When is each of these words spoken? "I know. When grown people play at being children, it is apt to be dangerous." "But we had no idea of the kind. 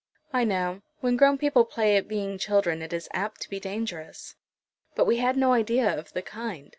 "I 0.33 0.45
know. 0.45 0.81
When 1.01 1.15
grown 1.15 1.37
people 1.37 1.63
play 1.63 1.95
at 1.95 2.07
being 2.07 2.39
children, 2.39 2.81
it 2.81 2.91
is 2.91 3.07
apt 3.13 3.39
to 3.41 3.49
be 3.51 3.59
dangerous." 3.59 4.33
"But 4.95 5.05
we 5.05 5.17
had 5.17 5.37
no 5.37 5.53
idea 5.53 5.95
of 5.95 6.13
the 6.13 6.23
kind. 6.23 6.69